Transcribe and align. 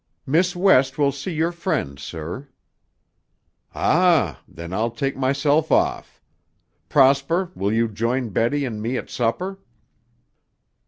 "Miss 0.25 0.55
West 0.55 0.97
will 0.97 1.11
see 1.11 1.31
your 1.31 1.51
friend, 1.51 1.99
sir." 1.99 2.49
"Ah! 3.75 4.41
Then 4.47 4.73
I'll 4.73 4.89
take 4.89 5.15
myself 5.15 5.71
off. 5.71 6.19
Prosper, 6.89 7.51
will 7.53 7.71
you 7.71 7.87
join 7.87 8.29
Betty 8.29 8.65
and 8.65 8.81
me 8.81 8.97
at 8.97 9.11
supper?" 9.11 9.59